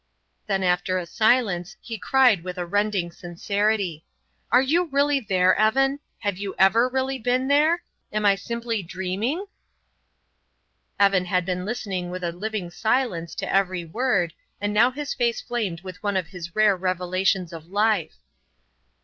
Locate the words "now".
14.73-14.89